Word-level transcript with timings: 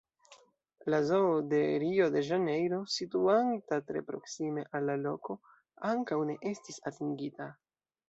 La 0.93 0.99
Zoo 1.09 1.27
de 1.51 1.59
Rio-de-Ĵanejro, 1.83 2.81
situanta 2.95 3.81
tre 3.93 4.03
proksime 4.11 4.67
al 4.81 4.91
la 4.93 4.99
loko, 5.07 5.41
ankaŭ 5.95 6.23
ne 6.35 6.43
estis 6.57 6.85
atingita. 6.95 7.55